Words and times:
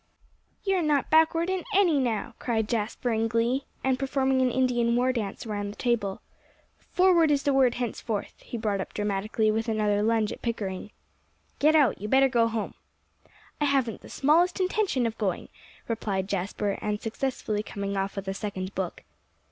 "You 0.63 0.77
are 0.77 0.81
not 0.81 1.11
backward 1.11 1.47
in 1.47 1.63
any 1.75 1.99
now," 1.99 2.33
cried 2.39 2.67
Jasper 2.67 3.11
in 3.11 3.27
glee, 3.27 3.65
and 3.83 3.99
performing 3.99 4.41
an 4.41 4.49
Indian 4.49 4.95
war 4.95 5.13
dance 5.13 5.45
around 5.45 5.69
the 5.71 5.75
table. 5.75 6.23
"Forward 6.79 7.29
is 7.29 7.43
the 7.43 7.53
word 7.53 7.75
henceforth," 7.75 8.33
he 8.39 8.57
brought 8.57 8.81
up 8.81 8.95
dramatically 8.95 9.51
with 9.51 9.69
another 9.69 10.01
lunge 10.01 10.31
at 10.31 10.41
Pickering. 10.41 10.89
"Get 11.59 11.75
out. 11.75 12.01
You 12.01 12.07
better 12.07 12.29
go 12.29 12.47
home." 12.47 12.73
"I 13.61 13.65
haven't 13.65 14.01
the 14.01 14.09
smallest 14.09 14.59
intention 14.59 15.05
of 15.05 15.19
going," 15.19 15.49
replied 15.87 16.27
Jasper, 16.27 16.79
and 16.81 16.99
successfully 16.99 17.61
coming 17.61 17.95
off 17.95 18.15
with 18.15 18.27
a 18.27 18.33
second 18.33 18.73
book. 18.73 19.03